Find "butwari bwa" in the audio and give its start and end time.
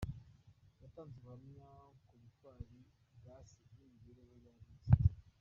2.21-3.35